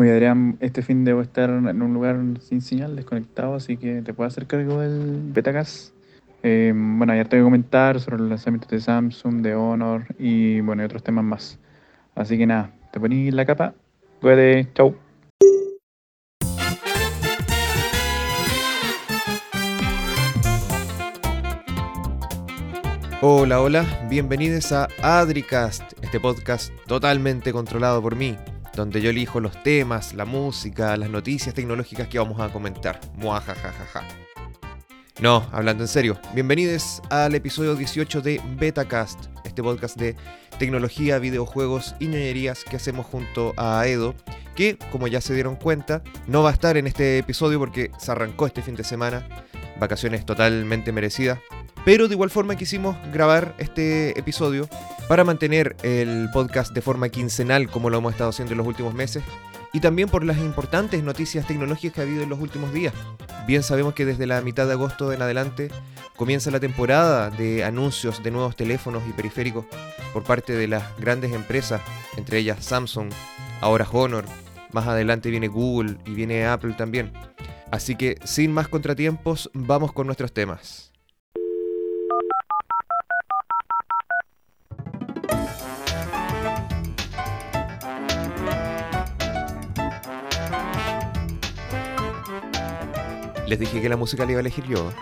[0.00, 4.14] Oye, Adrián, este fin debo estar en un lugar sin señal, desconectado, así que te
[4.14, 5.92] puedo hacer cargo del Betacast.
[6.42, 10.62] Eh, bueno, ya te voy a comentar sobre los lanzamientos de Samsung, de Honor y
[10.62, 11.58] bueno, otros temas más.
[12.14, 13.74] Así que nada, te poní la capa.
[14.22, 14.96] Cuídate, chau.
[23.20, 28.34] Hola, hola, bienvenidos a Adricast, este podcast totalmente controlado por mí,
[28.74, 33.00] donde yo elijo los temas, la música, las noticias tecnológicas que vamos a comentar.
[33.16, 34.04] Muajajajaja.
[35.20, 40.16] No, hablando en serio, bienvenidos al episodio 18 de Betacast, este podcast de
[40.58, 44.14] tecnología, videojuegos y ñoñerías que hacemos junto a Edo,
[44.54, 48.12] que, como ya se dieron cuenta, no va a estar en este episodio porque se
[48.12, 49.28] arrancó este fin de semana,
[49.78, 51.38] vacaciones totalmente merecidas,
[51.84, 54.68] pero de igual forma quisimos grabar este episodio
[55.08, 58.94] para mantener el podcast de forma quincenal como lo hemos estado haciendo en los últimos
[58.94, 59.24] meses
[59.72, 62.92] y también por las importantes noticias tecnológicas que ha habido en los últimos días.
[63.46, 65.70] Bien sabemos que desde la mitad de agosto en adelante
[66.16, 69.64] comienza la temporada de anuncios de nuevos teléfonos y periféricos
[70.12, 71.80] por parte de las grandes empresas,
[72.16, 73.10] entre ellas Samsung,
[73.60, 74.24] ahora Honor,
[74.72, 77.12] más adelante viene Google y viene Apple también.
[77.70, 80.89] Así que sin más contratiempos, vamos con nuestros temas.
[93.50, 94.92] Les dije que la música la iba a elegir yo.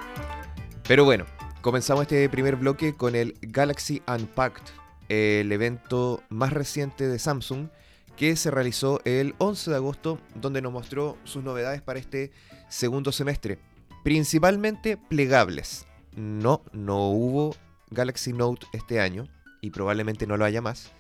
[0.87, 1.27] Pero bueno,
[1.61, 4.63] comenzamos este primer bloque con el Galaxy Unpacked,
[5.11, 7.69] el evento más reciente de Samsung
[8.17, 12.33] que se realizó el 11 de agosto, donde nos mostró sus novedades para este
[12.71, 13.59] segundo semestre.
[14.03, 15.87] Principalmente plegables.
[16.17, 17.55] No, no hubo
[17.91, 19.29] Galaxy Note este año
[19.61, 20.91] y probablemente no lo haya más.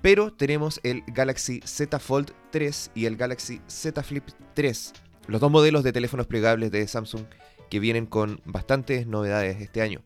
[0.00, 4.24] Pero tenemos el Galaxy Z Fold 3 y el Galaxy Z Flip
[4.54, 4.92] 3
[5.28, 7.24] los dos modelos de teléfonos plegables de Samsung
[7.70, 10.00] que vienen con bastantes novedades este año.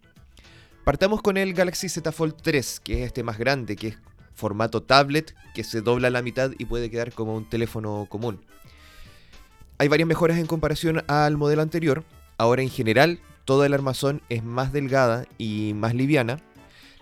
[0.84, 3.99] Partamos con el Galaxy Z Fold 3, que es este más grande, que es
[4.34, 8.44] formato tablet, que se dobla a la mitad y puede quedar como un teléfono común.
[9.78, 12.05] Hay varias mejoras en comparación al modelo anterior.
[12.38, 16.41] Ahora en general toda el armazón es más delgada y más liviana.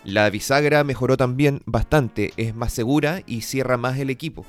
[0.05, 4.47] La bisagra mejoró también bastante, es más segura y cierra más el equipo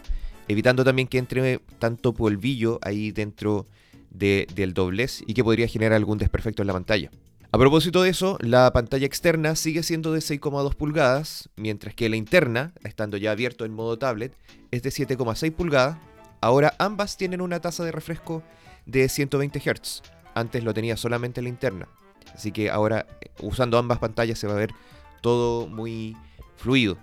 [0.47, 3.67] evitando también que entre tanto polvillo ahí dentro
[4.11, 7.11] del doblez y que podría generar algún desperfecto en la pantalla.
[7.51, 12.15] A propósito de eso, la pantalla externa sigue siendo de 6,2 pulgadas, mientras que la
[12.15, 14.33] interna, estando ya abierto en modo tablet,
[14.71, 15.97] es de 7,6 pulgadas.
[16.41, 18.43] Ahora ambas tienen una tasa de refresco
[18.85, 20.01] de 120 Hz.
[20.33, 21.87] Antes lo tenía solamente la interna.
[22.33, 23.05] Así que ahora,
[23.41, 24.71] usando ambas pantallas, se va a ver
[25.21, 26.15] todo muy
[26.57, 26.97] fluido.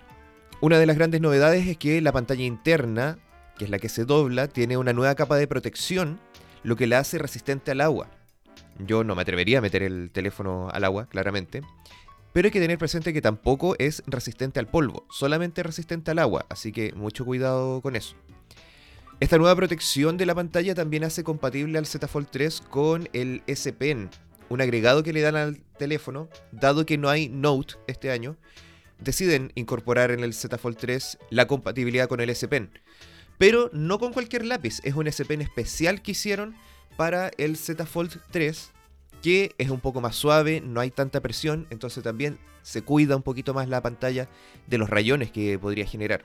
[0.61, 3.19] Una de las grandes novedades es que la pantalla interna
[3.57, 6.19] que es la que se dobla, tiene una nueva capa de protección,
[6.63, 8.11] lo que la hace resistente al agua.
[8.79, 11.63] Yo no me atrevería a meter el teléfono al agua, claramente.
[12.33, 16.47] Pero hay que tener presente que tampoco es resistente al polvo, solamente resistente al agua,
[16.49, 18.17] así que mucho cuidado con eso.
[19.21, 23.43] Esta nueva protección de la pantalla también hace compatible al Z Fold 3 con el
[23.47, 24.09] S Pen,
[24.49, 28.37] un agregado que le dan al teléfono, dado que no hay Note este año,
[28.99, 32.71] deciden incorporar en el Z Fold 3 la compatibilidad con el S Pen.
[33.39, 36.55] Pero no con cualquier lápiz, es un S Pen especial que hicieron
[36.97, 38.71] para el Z Fold 3,
[39.23, 43.23] que es un poco más suave, no hay tanta presión, entonces también se cuida un
[43.23, 44.29] poquito más la pantalla
[44.67, 46.23] de los rayones que podría generar.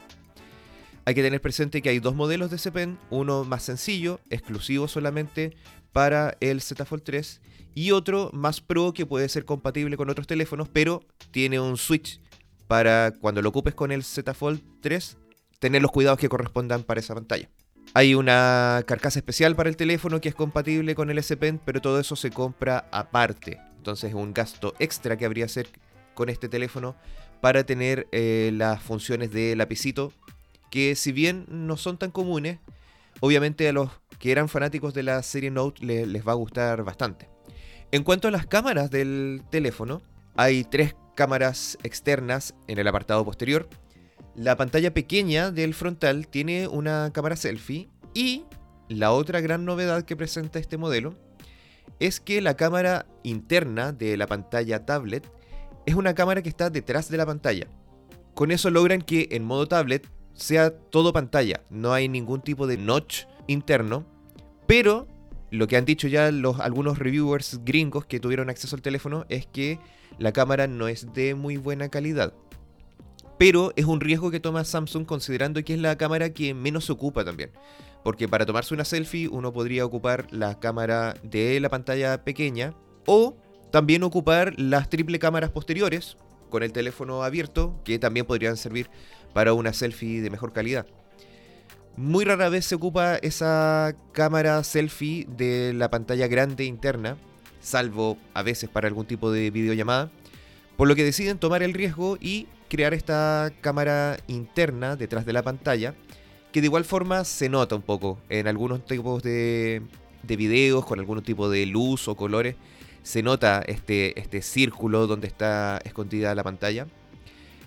[1.05, 4.87] Hay que tener presente que hay dos modelos de S Pen, uno más sencillo, exclusivo
[4.87, 5.55] solamente
[5.97, 7.41] para el Z Fold 3,
[7.73, 12.21] y otro más pro que puede ser compatible con otros teléfonos, pero tiene un switch
[12.67, 15.17] para cuando lo ocupes con el Z Fold 3
[15.57, 17.49] tener los cuidados que correspondan para esa pantalla.
[17.95, 21.81] Hay una carcasa especial para el teléfono que es compatible con el S Pen, pero
[21.81, 23.59] todo eso se compra aparte.
[23.77, 25.69] Entonces es un gasto extra que habría que hacer
[26.13, 26.95] con este teléfono
[27.41, 30.13] para tener eh, las funciones de lapicito,
[30.69, 32.59] que si bien no son tan comunes,
[33.19, 37.29] obviamente a los que eran fanáticos de la serie Note les va a gustar bastante.
[37.91, 40.01] En cuanto a las cámaras del teléfono,
[40.35, 43.67] hay tres cámaras externas en el apartado posterior,
[44.37, 48.45] la pantalla pequeña del frontal tiene una cámara selfie y
[48.87, 51.15] la otra gran novedad que presenta este modelo
[51.99, 55.27] es que la cámara interna de la pantalla tablet
[55.87, 57.65] es una cámara que está detrás de la pantalla.
[58.35, 62.77] Con eso logran que en modo tablet sea todo pantalla, no hay ningún tipo de
[62.77, 64.05] notch interno,
[64.67, 65.07] pero
[65.49, 69.47] lo que han dicho ya los, algunos reviewers gringos que tuvieron acceso al teléfono es
[69.47, 69.79] que
[70.19, 72.33] la cámara no es de muy buena calidad
[73.37, 77.23] pero es un riesgo que toma Samsung considerando que es la cámara que menos ocupa
[77.23, 77.51] también.
[78.03, 82.73] Porque para tomarse una selfie uno podría ocupar la cámara de la pantalla pequeña
[83.05, 83.35] o
[83.71, 86.17] también ocupar las triple cámaras posteriores
[86.49, 88.89] con el teléfono abierto que también podrían servir
[89.33, 90.87] para una selfie de mejor calidad.
[91.97, 97.17] Muy rara vez se ocupa esa cámara selfie de la pantalla grande interna,
[97.59, 100.11] salvo a veces para algún tipo de videollamada,
[100.75, 105.41] por lo que deciden tomar el riesgo y crear esta cámara interna detrás de la
[105.41, 105.95] pantalla,
[106.51, 109.81] que de igual forma se nota un poco en algunos tipos de,
[110.21, 112.55] de videos, con algún tipo de luz o colores,
[113.01, 116.85] se nota este, este círculo donde está escondida la pantalla.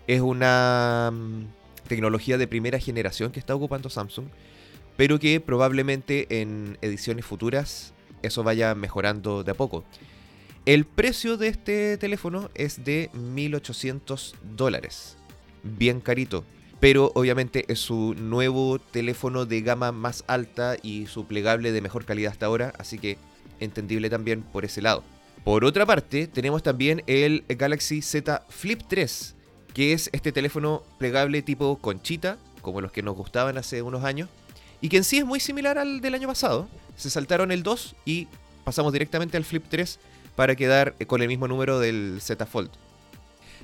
[0.06, 1.60] Es una mm,
[1.91, 4.27] tecnología de primera generación que está ocupando Samsung,
[4.97, 7.93] pero que probablemente en ediciones futuras
[8.23, 9.85] eso vaya mejorando de a poco.
[10.67, 15.17] El precio de este teléfono es de 1800 dólares.
[15.65, 16.45] Bien carito.
[16.79, 22.05] Pero obviamente es su nuevo teléfono de gama más alta y su plegable de mejor
[22.05, 23.19] calidad hasta ahora, así que
[23.59, 25.03] entendible también por ese lado.
[25.43, 29.35] Por otra parte, tenemos también el Galaxy Z Flip 3,
[29.75, 34.29] que es este teléfono plegable tipo conchita, como los que nos gustaban hace unos años,
[34.81, 36.69] y que en sí es muy similar al del año pasado.
[36.97, 38.29] Se saltaron el 2 y
[38.65, 39.99] pasamos directamente al Flip 3
[40.37, 42.71] para quedar con el mismo número del Z Fold.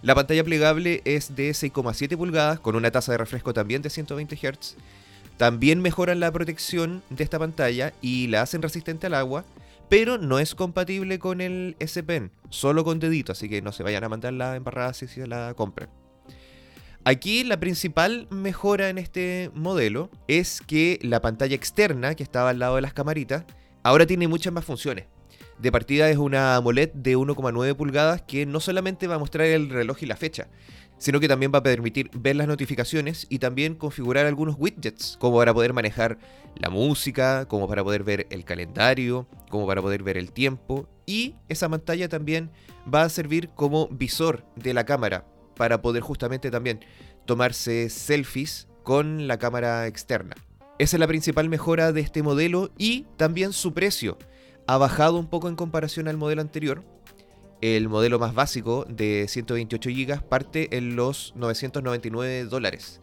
[0.03, 4.37] La pantalla plegable es de 6,7 pulgadas con una tasa de refresco también de 120
[4.37, 4.77] Hz.
[5.39, 9.45] También mejoran la protección de esta pantalla y la hacen resistente al agua
[9.89, 13.83] pero no es compatible con el S Pen, solo con dedito, así que no se
[13.83, 15.91] vayan a mandar la embarrada si se la compran.
[17.05, 22.59] Aquí la principal mejora en este modelo es que la pantalla externa que estaba al
[22.59, 23.45] lado de las camaritas
[23.85, 25.07] ahora tiene muchas más funciones.
[25.59, 29.71] De partida es una AMOLED de 1,9 pulgadas que no solamente va a mostrar el
[29.71, 30.49] reloj y la fecha,
[30.99, 35.39] sino que también va a permitir ver las notificaciones y también configurar algunos widgets, como
[35.39, 36.19] para poder manejar
[36.57, 40.89] la música, como para poder ver el calendario, como para poder ver el tiempo.
[41.07, 42.51] Y esa pantalla también
[42.93, 45.27] va a servir como visor de la cámara,
[45.57, 46.81] para poder justamente también
[47.27, 50.37] tomarse selfies con la cámara externa.
[50.79, 54.19] Esa es la principal mejora de este modelo y también su precio.
[54.67, 56.85] Ha bajado un poco en comparación al modelo anterior,
[57.61, 63.01] el modelo más básico de 128 GB parte en los 999 dólares.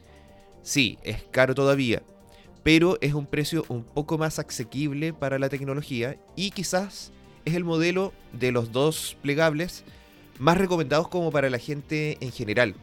[0.61, 2.03] Sí, es caro todavía,
[2.63, 7.11] pero es un precio un poco más asequible para la tecnología y quizás
[7.45, 9.83] es el modelo de los dos plegables
[10.39, 12.75] más recomendados como para la gente en general.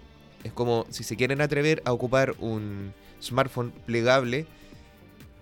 [0.45, 4.47] Es como si se quieren atrever a ocupar un smartphone plegable,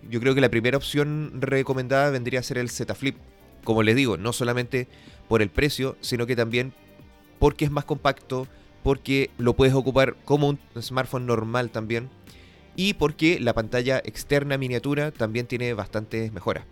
[0.09, 3.17] yo creo que la primera opción recomendada vendría a ser el Z Flip.
[3.63, 4.87] Como les digo, no solamente
[5.29, 6.73] por el precio, sino que también
[7.39, 8.47] porque es más compacto,
[8.83, 12.09] porque lo puedes ocupar como un smartphone normal también
[12.75, 16.65] y porque la pantalla externa miniatura también tiene bastantes mejoras.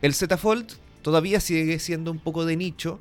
[0.00, 3.00] El Z Fold todavía sigue siendo un poco de nicho,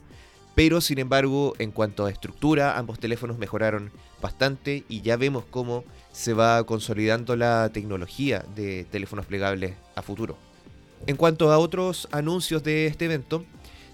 [0.55, 3.91] pero sin embargo en cuanto a estructura ambos teléfonos mejoraron
[4.21, 10.37] bastante y ya vemos cómo se va consolidando la tecnología de teléfonos plegables a futuro.
[11.05, 13.45] En cuanto a otros anuncios de este evento,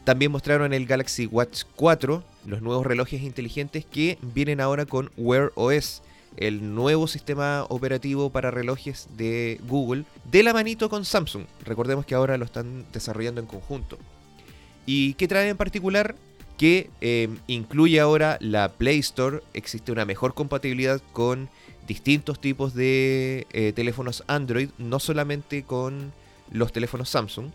[0.04, 5.54] también mostraron el Galaxy Watch 4, los nuevos relojes inteligentes que vienen ahora con Wear
[5.56, 6.02] OS,
[6.36, 11.46] el nuevo sistema operativo para relojes de Google, de la manito con Samsung.
[11.64, 13.98] Recordemos que ahora lo están desarrollando en conjunto.
[14.86, 16.16] ¿Y qué trae en particular?
[16.58, 21.50] Que eh, incluye ahora la Play Store, existe una mejor compatibilidad con
[21.88, 26.12] distintos tipos de eh, teléfonos Android, no solamente con
[26.52, 27.52] los teléfonos Samsung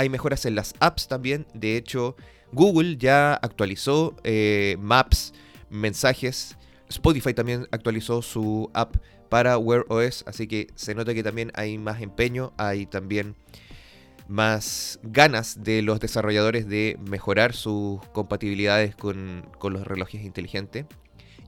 [0.00, 1.46] hay mejoras en las apps también.
[1.52, 2.16] De hecho,
[2.52, 5.34] Google ya actualizó eh, Maps,
[5.68, 6.56] mensajes.
[6.88, 8.96] Spotify también actualizó su app
[9.28, 13.36] para Wear OS, así que se nota que también hay más empeño, hay también
[14.26, 20.86] más ganas de los desarrolladores de mejorar sus compatibilidades con, los relojes inteligentes.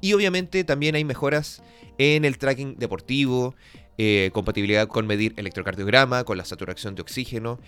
[0.02, 1.62] Y obviamente también hay mejoras
[1.96, 3.54] en el tracking deportivo,
[3.98, 7.58] eh, compatibilidad con medir electrocardiograma, con la saturación de oxígeno,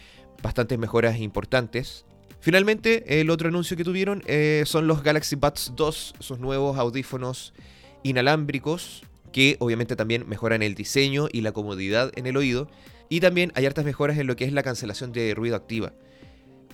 [0.43, 2.07] bastantes mejoras importantes.
[2.41, 7.55] Finalmente, el otro anuncio que tuvieron eh, son los Galaxy Buds 2, sus nuevos audífonos
[8.03, 9.03] inalámbricos,
[9.33, 12.69] que obviamente también mejoran el diseño y la comodidad en el oído.
[13.09, 15.93] Y también hay hartas mejoras en lo que es la cancelación de ruido activa,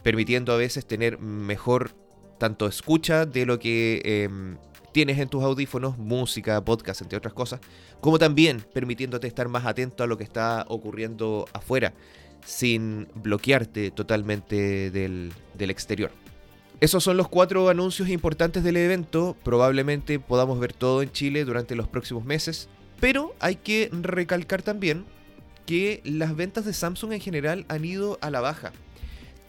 [0.02, 1.92] permitiendo a veces tener mejor
[2.38, 4.56] tanto escucha de lo que em,
[4.92, 7.60] tienes en tus audífonos, música, podcast, entre otras cosas,
[8.00, 11.92] como también permitiéndote estar más atento a lo que está ocurriendo afuera
[12.44, 16.10] sin bloquearte totalmente del, exterior.
[16.80, 19.36] Esos son los cuatro anuncios importantes del evento.
[19.42, 22.68] Probablemente podamos ver todo en Chile durante los próximos meses.
[23.00, 25.04] Pero hay que recalcar también
[25.66, 28.72] que las ventas de Samsung en general han ido a la baja.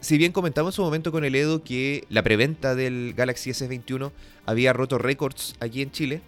[0.02, 4.12] Si bien comentamos en su momento con el Edo que la preventa del Galaxy S21
[4.48, 6.22] había roto récords aquí en Chile,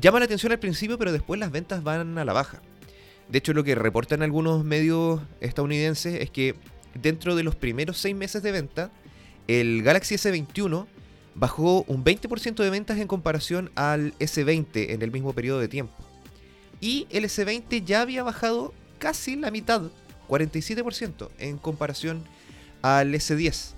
[0.00, 2.62] llama la atención al principio, pero después las ventas van a la baja.
[3.28, 6.54] De hecho, lo que reportan algunos medios estadounidenses es que
[6.94, 8.92] dentro de los primeros seis meses de venta,
[9.48, 10.86] el Galaxy S21
[11.34, 15.94] bajó un 20% de ventas en comparación al S20 en el mismo periodo de tiempo.
[16.80, 19.82] Y el S20 ya había bajado casi la mitad,
[20.28, 22.22] 47% en comparación
[22.82, 23.74] al S10.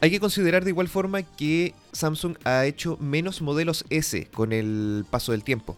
[0.00, 5.06] Hay que considerar de igual forma que Samsung ha hecho menos modelos S con el
[5.08, 5.76] paso del tiempo.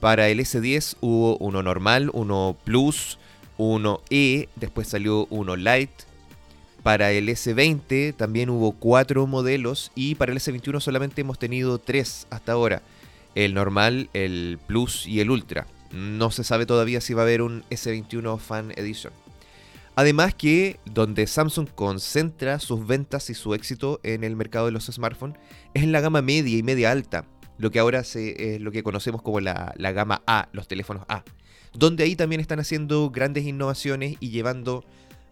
[0.00, 3.18] Para el S10 hubo uno normal, uno Plus,
[3.58, 6.04] uno E, después salió uno Lite,
[6.86, 12.28] para el S20 también hubo cuatro modelos y para el S21 solamente hemos tenido tres
[12.30, 12.80] hasta ahora.
[13.34, 15.66] El normal, el Plus y el Ultra.
[15.90, 19.12] No se sabe todavía si va a haber un S21 Fan Edition.
[19.98, 24.84] Además que donde Samsung concentra sus ventas y su éxito en el mercado de los
[24.84, 25.38] smartphones
[25.72, 27.24] es en la gama media y media alta,
[27.56, 31.24] lo que ahora es lo que conocemos como la, la gama A, los teléfonos A,
[31.72, 34.84] donde ahí también están haciendo grandes innovaciones y llevando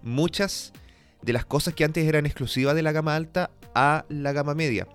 [0.03, 0.73] muchas
[1.21, 4.89] de las cosas que antes eran exclusivas de la gama alta a la gama media.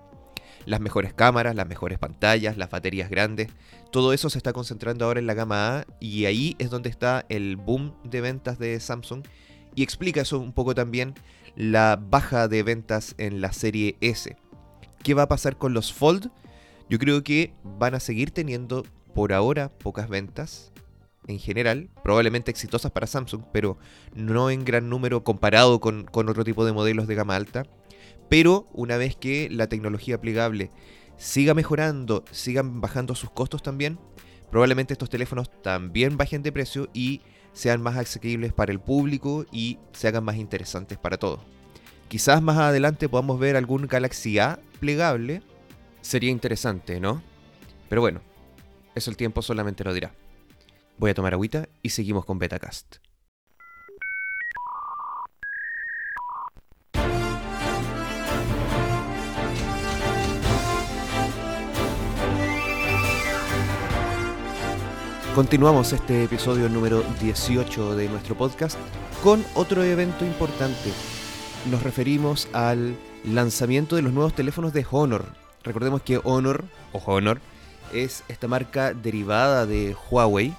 [0.66, 3.48] Las mejores cámaras, las mejores pantallas, las baterías grandes,
[3.92, 7.24] todo eso se está concentrando ahora en la gama A y ahí es donde está
[7.28, 9.22] el boom de ventas de Samsung
[9.74, 11.14] y explica eso un poco también
[11.56, 14.36] la baja de ventas en la serie S.
[15.02, 16.30] ¿Qué va a pasar con los Fold?
[16.88, 18.84] Yo creo que van a seguir teniendo
[19.14, 20.72] por ahora pocas ventas,
[21.26, 23.78] en general, probablemente exitosas para Samsung, pero
[24.14, 27.64] no en gran número comparado con, otro tipo de modelos de gama alta.
[28.28, 30.70] Pero una vez que la tecnología plegable
[31.16, 33.98] siga mejorando, sigan bajando sus costos también,
[34.50, 39.78] probablemente estos teléfonos también bajen de precio y sean más asequibles para el público y
[39.92, 41.40] se hagan más interesantes para todos.
[42.08, 45.42] Quizás más adelante podamos ver algún Galaxy A plegable.
[46.00, 47.22] Sería interesante, ¿no?
[47.88, 48.20] Pero bueno,
[48.94, 50.12] eso el tiempo solamente lo dirá.
[50.98, 52.96] Voy a tomar agüita y seguimos con Betacast.
[65.34, 68.78] Continuamos este episodio número 18 de nuestro podcast
[69.22, 70.90] con otro evento importante.
[71.70, 75.26] Nos referimos al lanzamiento de los nuevos teléfonos de Honor.
[75.62, 77.40] Recordemos que Honor o Honor
[77.92, 80.54] es esta marca derivada de Huawei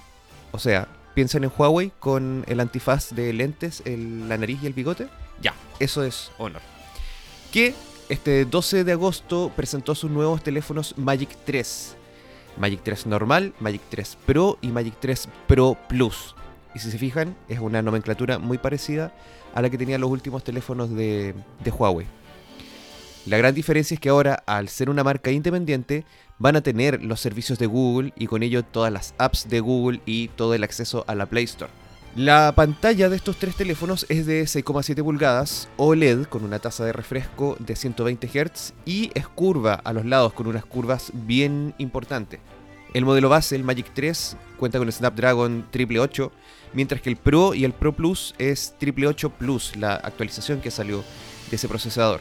[0.52, 5.08] o sea, piensan en Huawei con el antifaz de lentes, la nariz y el bigote.
[5.40, 6.60] Ya, eso es Honor.
[7.50, 7.74] Que
[8.08, 11.96] este 12 de agosto presentó sus nuevos teléfonos Magic 3.
[12.56, 16.34] Magic 3 normal, Magic 3 Pro y Magic 3 Pro Plus.
[16.74, 19.12] Y si se fijan, es una nomenclatura muy parecida
[19.54, 22.06] a la que tenían los últimos teléfonos de, de Huawei.
[23.26, 26.04] La gran diferencia es que ahora, al ser una marca independiente,
[26.38, 30.00] van a tener los servicios de Google y con ello todas las apps de Google
[30.06, 31.70] y todo el acceso a la Play Store.
[32.16, 36.92] La pantalla de estos tres teléfonos es de 6,7 pulgadas, OLED con una tasa de
[36.92, 42.38] refresco de 120 Hz y es curva a los lados con unas curvas bien importantes.
[42.92, 46.32] El modelo base, el Magic 3, cuenta con el Snapdragon 888,
[46.74, 51.02] mientras que el Pro y el Pro Plus es 888 Plus, la actualización que salió
[51.48, 52.20] de ese procesador.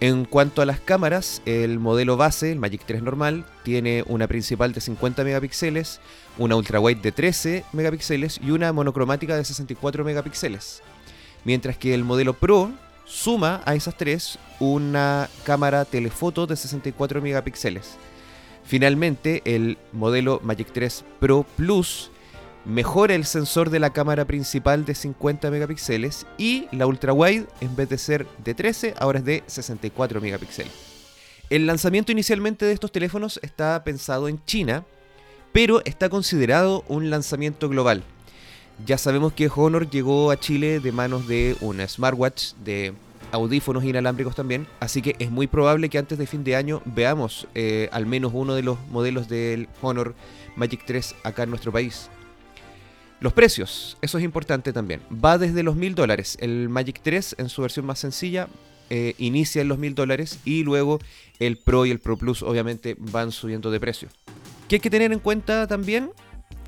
[0.00, 4.72] En cuanto a las cámaras, el modelo base, el Magic 3 normal, tiene una principal
[4.72, 6.00] de 50 megapíxeles,
[6.38, 10.82] una ultra wide de 13 megapíxeles y una monocromática de 64 megapíxeles.
[11.44, 12.70] Mientras que el modelo Pro
[13.04, 17.96] suma a esas tres una cámara telefoto de 64 megapíxeles.
[18.64, 22.10] Finalmente, el modelo Magic 3 Pro Plus
[22.64, 27.76] mejora el sensor de la cámara principal de 50 megapíxeles y la ultra wide en
[27.76, 30.72] vez de ser de 13 ahora es de 64 megapíxeles.
[31.48, 34.84] El lanzamiento inicialmente de estos teléfonos está pensado en China,
[35.52, 38.02] pero está considerado un lanzamiento global.
[38.84, 42.92] Ya sabemos que Honor llegó a Chile de manos de una smartwatch, de
[43.32, 47.48] audífonos inalámbricos también, así que es muy probable que antes de fin de año veamos
[47.54, 50.14] eh, al menos uno de los modelos del Honor
[50.56, 52.10] Magic 3 acá en nuestro país.
[53.18, 55.00] Los precios, eso es importante también.
[55.12, 56.36] Va desde los mil dólares.
[56.40, 58.48] El Magic 3 en su versión más sencilla
[58.90, 61.00] eh, inicia en los mil dólares y luego
[61.38, 64.08] el Pro y el Pro Plus obviamente van subiendo de precio.
[64.68, 66.10] ¿Qué hay que tener en cuenta también?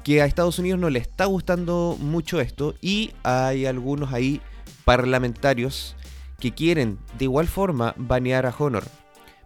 [0.05, 4.41] Que a Estados Unidos no le está gustando mucho esto y hay algunos ahí
[4.85, 5.97] parlamentarios
[6.39, 8.85] que quieren de igual forma banear a Honor.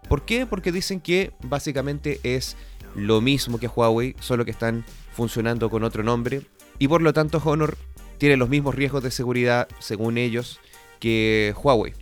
[0.07, 0.45] ¿Por qué?
[0.45, 2.55] Porque dicen que básicamente es
[2.95, 6.43] lo mismo que Huawei, solo que están funcionando con otro nombre
[6.77, 7.75] y por lo tanto Honor
[8.19, 10.59] tiene los mismos riesgos de seguridad, según ellos,
[10.99, 11.93] que Huawei.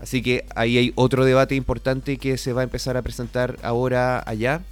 [0.00, 4.22] Así que ahí hay otro debate importante que se va a empezar a presentar ahora
[4.26, 4.62] allá.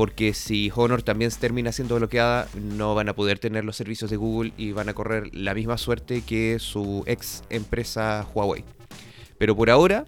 [0.00, 4.16] Porque si Honor también termina siendo bloqueada, no van a poder tener los servicios de
[4.16, 8.64] Google y van a correr la misma suerte que su ex empresa Huawei.
[9.36, 10.06] Pero por ahora,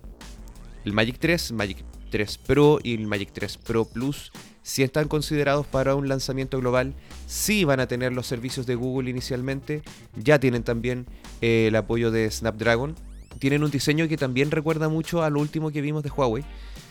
[0.87, 4.33] el Magic 3, Magic 3 Pro y el Magic 3 Pro Plus
[4.63, 6.95] si están considerados para un lanzamiento global,
[7.27, 9.83] sí van a tener los servicios de Google inicialmente,
[10.17, 11.05] ya tienen también
[11.43, 12.95] eh, el apoyo de Snapdragon,
[13.39, 16.45] tienen un diseño que también recuerda mucho a lo último que vimos de Huawei.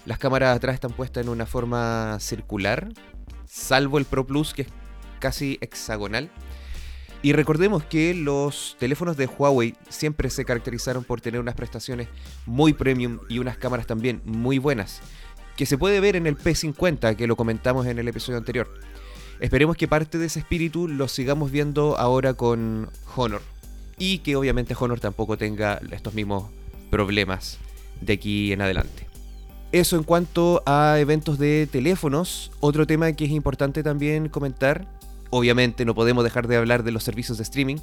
[0.05, 2.89] Las cámaras atrás están puestas en una forma circular,
[3.45, 4.67] salvo el Pro Plus que es
[5.19, 6.29] casi hexagonal.
[7.23, 12.07] Y recordemos que los teléfonos de Huawei siempre se caracterizaron por tener unas prestaciones
[12.47, 15.01] muy premium y unas cámaras también muy buenas
[15.55, 18.73] que se puede ver en el P50, que lo comentamos en el episodio anterior.
[19.39, 23.43] Esperemos que parte de ese espíritu lo sigamos viendo ahora con Honor.
[23.99, 26.49] Y que obviamente Honor tampoco tenga estos mismos
[26.89, 27.59] problemas
[28.01, 29.10] de aquí en adelante.
[29.71, 32.51] Eso en cuanto a eventos de teléfonos.
[32.59, 34.85] Otro tema que es importante también comentar.
[35.29, 37.77] Obviamente no podemos dejar de hablar de los servicios de streaming.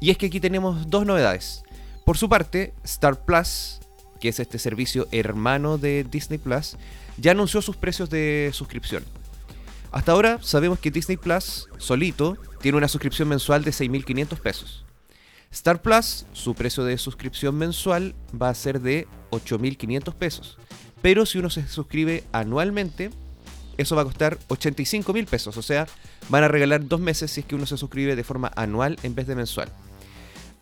[0.00, 1.64] Y es que aquí tenemos dos novedades.
[2.04, 3.80] Por su parte, Star Plus,
[4.20, 6.76] que es este servicio hermano de Disney Plus,
[7.18, 9.02] ya anunció sus precios de suscripción.
[9.90, 14.84] Hasta ahora sabemos que Disney Plus solito tiene una suscripción mensual de 6.500 pesos.
[15.50, 20.58] Star Plus, su precio de suscripción mensual va a ser de 8.500 pesos.
[21.06, 23.10] Pero si uno se suscribe anualmente,
[23.76, 25.56] eso va a costar 85.000 pesos.
[25.56, 25.86] O sea,
[26.30, 29.14] van a regalar dos meses si es que uno se suscribe de forma anual en
[29.14, 29.68] vez de mensual.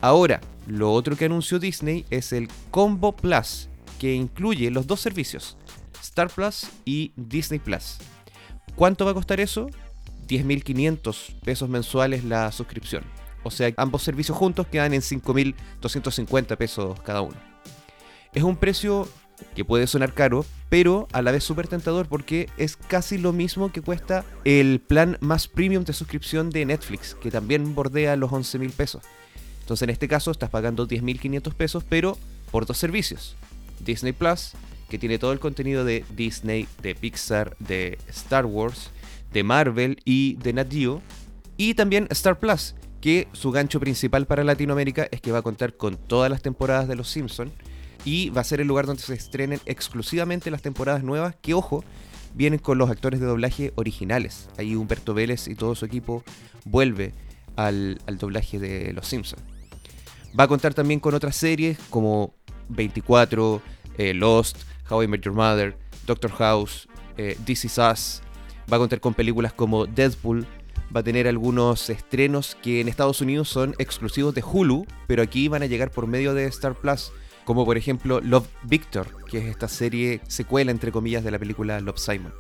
[0.03, 5.57] Ahora, lo otro que anunció Disney es el Combo Plus, que incluye los dos servicios,
[6.03, 7.97] Star Plus y Disney Plus.
[8.77, 9.71] ¿Cuánto va a costar eso?
[10.29, 13.03] 10.500 pesos mensuales la suscripción.
[13.45, 17.37] O sea, ambos servicios juntos quedan en 5.250 pesos cada uno.
[18.35, 19.09] Es un precio
[19.55, 23.73] que puede sonar caro, pero a la vez súper tentador porque es casi lo mismo
[23.73, 28.73] que cuesta el plan más premium de suscripción de Netflix, que también bordea los 11.000
[28.73, 29.03] pesos.
[29.61, 32.19] Entonces en este caso estás pagando 10.500 pesos, pero
[32.51, 33.37] por dos servicios.
[33.81, 34.53] Disney Plus
[34.89, 38.91] que tiene todo el contenido de Disney, de Pixar, de Star Wars,
[39.33, 40.73] de Marvel y de Nat.
[41.57, 45.77] Y también Star Plus, que su gancho principal para Latinoamérica es que va a contar
[45.77, 47.53] con todas las temporadas de Los Simpsons
[48.05, 51.85] y va a ser el lugar donde se estrenen exclusivamente las temporadas nuevas que, ojo,
[52.35, 54.49] vienen con los actores de doblaje originales.
[54.59, 56.25] Ahí Humberto Vélez y todo su equipo
[56.65, 57.13] vuelve
[57.57, 59.43] al, al doblaje de Los Simpsons.
[60.39, 62.35] Va a contar también con otras series como
[62.69, 63.63] 24,
[63.99, 64.59] eh, Lost,
[64.91, 68.21] How I Met Your Mother, Doctor House, eh, This Is Us.
[68.71, 70.47] Va a contar con películas como Deadpool.
[70.95, 75.49] Va a tener algunos estrenos que en Estados Unidos son exclusivos de Hulu, pero aquí
[75.49, 77.13] van a llegar por medio de Star Plus.
[77.45, 81.81] Como por ejemplo Love Victor, que es esta serie secuela entre comillas de la película
[81.81, 82.33] Love Simon.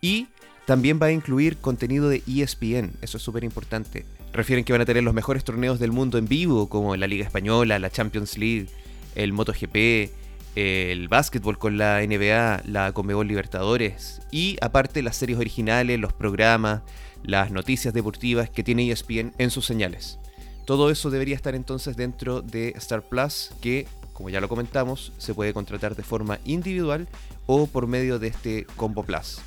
[0.00, 0.28] Y
[0.66, 4.04] también va a incluir contenido de ESPN, eso es súper importante.
[4.32, 7.24] Refieren que van a tener los mejores torneos del mundo en vivo, como la Liga
[7.24, 8.66] Española, la Champions League,
[9.14, 10.10] el MotoGP,
[10.56, 16.82] el básquetbol con la NBA, la Conmebol Libertadores y aparte las series originales, los programas,
[17.22, 20.18] las noticias deportivas que tiene ESPN en sus señales.
[20.64, 25.34] Todo eso debería estar entonces dentro de Star Plus que, como ya lo comentamos, se
[25.34, 27.08] puede contratar de forma individual
[27.46, 29.40] o por medio de este Combo Plus.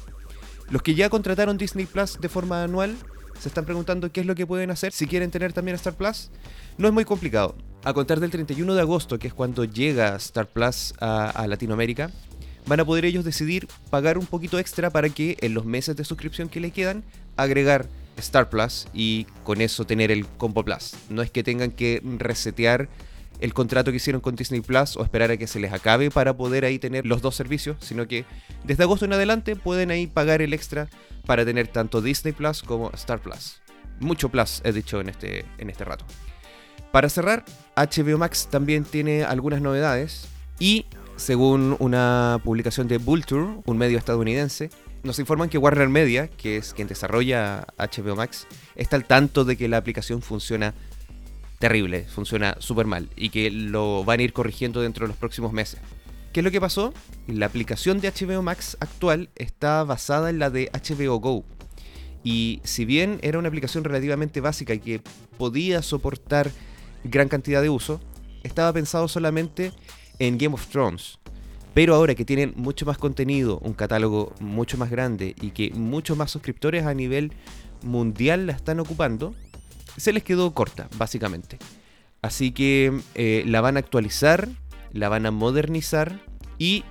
[0.69, 2.95] Los que ya contrataron Disney Plus de forma anual
[3.39, 6.29] se están preguntando qué es lo que pueden hacer si quieren tener también Star Plus.
[6.77, 7.55] No es muy complicado.
[7.83, 12.11] A contar del 31 de agosto, que es cuando llega Star Plus a, Latinoamérica,
[12.65, 16.03] van a poder ellos decidir pagar un poquito extra para que en los meses de
[16.03, 17.05] suscripción que le quedan
[17.37, 20.95] agregar Star Plus y con eso tener el Combo Plus.
[21.09, 22.89] No es que tengan que resetear
[23.39, 26.35] el contrato que hicieron con Disney Plus o esperar a que se les acabe para
[26.35, 28.25] poder ahí tener los dos servicios, sino que
[28.63, 30.89] desde agosto en adelante pueden ahí pagar el extra
[31.25, 33.61] para tener tanto Disney Plus como Star Plus.
[33.99, 36.05] Mucho Plus he dicho en este, en este rato.
[36.91, 37.45] Para cerrar,
[37.75, 40.27] HBO Max también tiene algunas novedades
[40.59, 40.85] y
[41.17, 44.69] según una publicación de Vulture, un medio estadounidense,
[45.03, 49.57] nos informan que Warner Media, que es quien desarrolla HBO Max, está al tanto de
[49.57, 50.73] que la aplicación funciona
[51.59, 55.53] terrible, funciona súper mal y que lo van a ir corrigiendo dentro de los próximos
[55.53, 55.79] meses.
[56.33, 56.93] ¿Qué es lo que pasó?
[57.27, 61.43] La aplicación de HBO Max actual está basada en la de HBO Go.
[62.23, 65.01] Y si bien era una aplicación relativamente básica y que
[65.37, 66.51] podía soportar
[67.03, 68.01] gran cantidad de uso,
[68.43, 69.71] estaba pensado solamente
[70.19, 71.19] en Game of Thrones.
[71.73, 76.17] Pero ahora que tienen mucho más contenido, un catálogo mucho más grande y que muchos
[76.17, 77.33] más suscriptores a nivel
[77.83, 79.35] mundial la están ocupando,
[79.97, 81.57] se les quedó corta, básicamente.
[82.21, 84.49] Así que eh, la van a actualizar,
[84.91, 86.21] la van a modernizar
[86.57, 86.83] y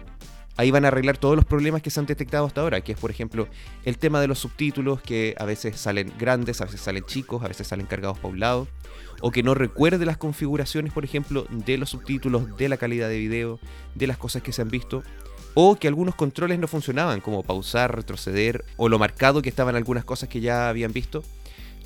[0.56, 2.98] ahí van a arreglar todos los problemas que se han detectado hasta ahora, que es
[2.98, 3.48] por ejemplo
[3.84, 7.48] el tema de los subtítulos, que a veces salen grandes, a veces salen chicos, a
[7.48, 8.68] veces salen cargados por un lado,
[9.20, 13.18] o que no recuerde las configuraciones, por ejemplo, de los subtítulos, de la calidad de
[13.18, 13.58] video,
[13.94, 15.02] de las cosas que se han visto,
[15.54, 20.04] o que algunos controles no funcionaban, como pausar, retroceder, o lo marcado que estaban algunas
[20.04, 21.22] cosas que ya habían visto.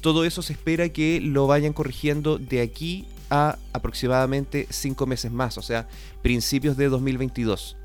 [0.01, 5.59] Todo eso se espera que lo vayan corrigiendo de aquí a aproximadamente 5 meses más,
[5.59, 5.89] o sea,
[6.23, 7.77] principios de 2022.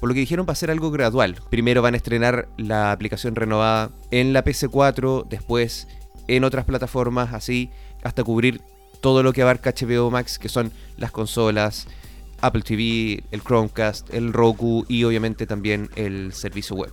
[0.00, 1.36] Por lo que dijeron va a ser algo gradual.
[1.48, 5.86] Primero van a estrenar la aplicación renovada en la PC4, después
[6.26, 7.70] en otras plataformas, así
[8.02, 8.60] hasta cubrir
[9.00, 11.86] todo lo que abarca HBO Max, que son las consolas,
[12.40, 16.92] Apple TV, el Chromecast, el Roku y obviamente también el servicio web.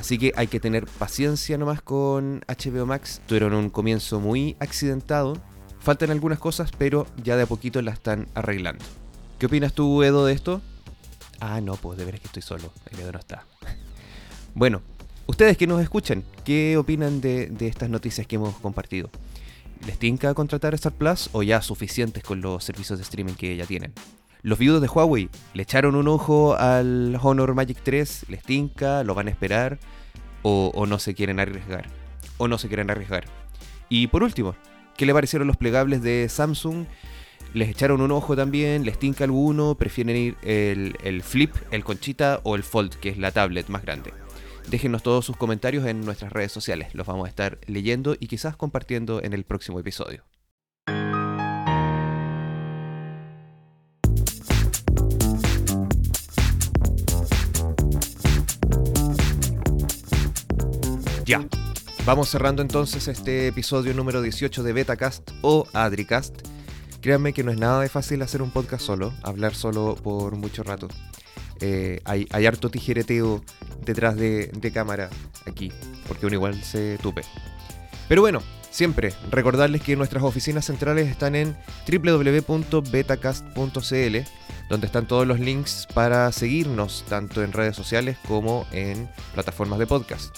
[0.00, 3.20] Así que hay que tener paciencia nomás con HBO Max.
[3.26, 5.36] Tuvieron un comienzo muy accidentado.
[5.78, 8.82] Faltan algunas cosas, pero ya de a poquito la están arreglando.
[9.38, 10.62] ¿Qué opinas tú, Edo, de esto?
[11.38, 12.72] Ah, no, pues de veras que estoy solo.
[12.90, 13.44] El Edo no está.
[14.54, 14.80] bueno,
[15.26, 19.10] ustedes que nos escuchan, ¿qué opinan de, estas noticias que hemos compartido?
[19.86, 23.66] ¿Les tinca contratar Star Plus o ya suficientes con los servicios de streaming que ya
[23.66, 23.92] tienen?
[24.42, 29.14] Los viudos de Huawei le echaron un ojo al Honor Magic 3, les tinca, lo
[29.14, 29.78] van a esperar
[30.42, 31.86] o, no se quieren arriesgar.
[32.38, 33.24] O no se quieren arriesgar.
[33.90, 34.54] Y por último,
[34.96, 36.86] ¿qué le parecieron los plegables de Samsung?
[37.52, 38.84] ¿Les echaron un ojo también?
[38.84, 39.74] ¿Les tinca alguno?
[39.74, 43.82] ¿Prefieren ir el, el Flip, el Conchita o el Fold, que es la tablet más
[43.82, 44.14] grande?
[44.70, 48.56] Déjenos todos sus comentarios en nuestras redes sociales, los vamos a estar leyendo y quizás
[48.56, 50.24] compartiendo en el próximo episodio.
[61.30, 61.46] Ya,
[62.04, 66.34] vamos cerrando entonces este episodio número 18 de Betacast o Adricast.
[67.00, 70.64] Créanme que no es nada de fácil hacer un podcast solo, hablar solo por mucho
[70.64, 70.88] rato.
[71.60, 73.44] Eh, hay, harto tijereteo
[73.86, 75.08] detrás de, cámara
[75.46, 75.70] aquí,
[76.08, 77.22] porque uno igual se tupe.
[78.08, 81.56] Pero bueno, siempre recordarles que nuestras oficinas centrales están en
[81.88, 84.16] www.betacast.cl,
[84.68, 89.86] donde están todos los links para seguirnos tanto en redes sociales como en plataformas de
[89.86, 90.36] podcast.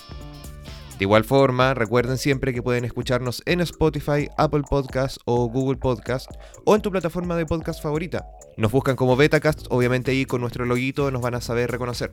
[1.03, 6.31] De igual forma, recuerden siempre que pueden escucharnos en Spotify, Apple Podcast o Google Podcast
[6.65, 8.25] o en tu plataforma de podcast favorita.
[8.57, 12.13] Nos buscan como Betacast, obviamente ahí con nuestro loguito nos van a saber reconocer.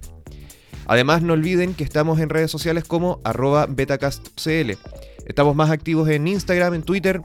[0.88, 4.72] Además, no olviden que estamos en redes sociales como arroba betacastcl.
[5.28, 7.22] Estamos más activos en Instagram, en Twitter.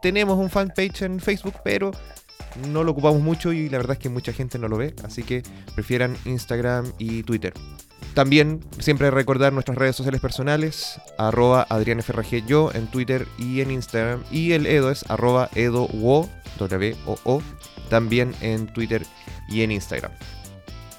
[0.00, 1.90] Tenemos un fanpage en Facebook, pero
[2.70, 4.94] no lo ocupamos mucho y la verdad es que mucha gente no lo ve.
[5.02, 5.42] Así que
[5.74, 7.54] prefieran Instagram y Twitter.
[8.18, 11.68] También siempre recordar nuestras redes sociales personales, arroba
[12.48, 14.24] yo en Twitter y en Instagram.
[14.32, 16.28] Y el Edo es arroba edowo,
[16.58, 17.42] -O,
[17.88, 19.06] también en Twitter
[19.48, 20.10] y en Instagram.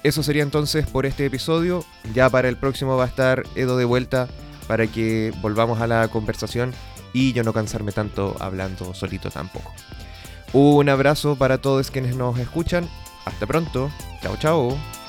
[0.02, 1.84] Eso sería entonces por este episodio.
[2.14, 4.26] Ya para el próximo va a estar Edo de vuelta
[4.66, 6.72] para que volvamos a la conversación
[7.12, 9.74] y yo no cansarme tanto hablando solito tampoco.
[10.54, 12.88] Un abrazo para todos quienes nos escuchan.
[13.26, 13.90] Hasta pronto.
[14.22, 14.99] Chao, chao.